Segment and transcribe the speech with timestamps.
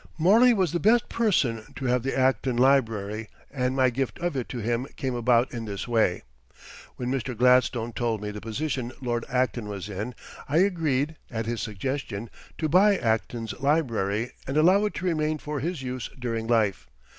[0.17, 4.49] Morley was the best person to have the Acton library and my gift of it
[4.49, 6.23] to him came about in this way.
[6.95, 7.37] When Mr.
[7.37, 10.15] Gladstone told me the position Lord Acton was in,
[10.49, 15.59] I agreed, at his suggestion, to buy Acton's library and allow it to remain for
[15.59, 16.87] his use during life.